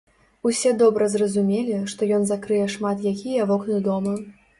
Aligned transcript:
Усе 0.51 0.69
добра 0.81 1.09
зразумелі, 1.15 1.75
што 1.93 2.07
ён 2.17 2.25
закрые 2.31 2.63
шмат 2.77 3.05
якія 3.11 3.47
вокны 3.53 3.77
дома. 3.91 4.17